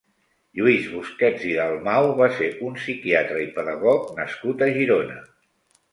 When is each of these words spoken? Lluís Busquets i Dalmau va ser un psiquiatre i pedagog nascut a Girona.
Lluís 0.59 0.87
Busquets 0.93 1.43
i 1.49 1.51
Dalmau 1.59 2.09
va 2.21 2.29
ser 2.39 2.49
un 2.69 2.79
psiquiatre 2.79 3.45
i 3.45 3.49
pedagog 3.59 4.11
nascut 4.21 4.65
a 4.65 4.71
Girona. 4.79 5.21